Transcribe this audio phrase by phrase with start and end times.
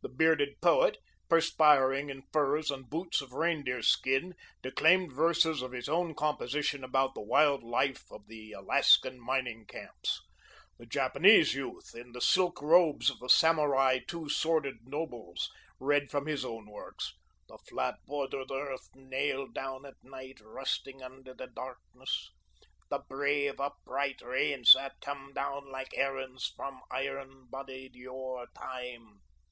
[0.00, 0.96] The bearded poet,
[1.28, 7.14] perspiring in furs and boots of reindeer skin, declaimed verses of his own composition about
[7.16, 10.20] the wild life of the Alaskan mining camps.
[10.78, 16.26] The Japanese youth, in the silk robes of the Samurai two sworded nobles, read from
[16.26, 17.12] his own works
[17.48, 22.30] "The flat bordered earth, nailed down at night, rusting under the darkness,"
[22.88, 29.22] "The brave, upright rains that came down like errands from iron bodied yore time."